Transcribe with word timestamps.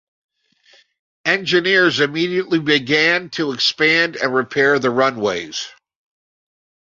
Engineers 1.25 1.99
immediately 1.99 2.57
began 2.57 3.29
to 3.29 3.51
expand 3.51 4.15
and 4.15 4.33
repair 4.33 4.79
the 4.79 4.89
runways. 4.89 5.69